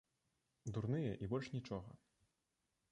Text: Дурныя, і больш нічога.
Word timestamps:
Дурныя, 0.77 1.11
і 1.25 1.31
больш 1.35 1.47
нічога. 1.59 1.91